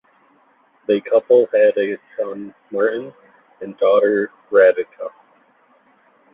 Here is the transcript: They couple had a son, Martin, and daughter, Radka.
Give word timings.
They 0.87 0.99
couple 0.99 1.45
had 1.53 1.77
a 1.77 1.95
son, 2.17 2.55
Martin, 2.71 3.13
and 3.59 3.77
daughter, 3.77 4.31
Radka. 4.49 5.11